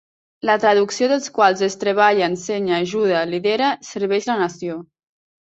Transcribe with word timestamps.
La 0.49 0.53
traducció 0.61 1.09
dels 1.11 1.29
quals 1.35 1.61
és 1.67 1.75
Treballa, 1.83 2.29
Ensenya, 2.31 2.81
Ajuda, 2.87 3.21
Lidera- 3.35 3.69
Serveix 3.93 4.27
la 4.33 4.41
Nació. 4.43 4.81